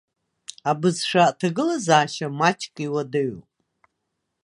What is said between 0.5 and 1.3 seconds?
Абызшәа